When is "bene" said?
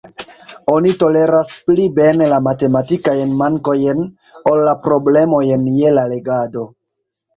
1.99-2.29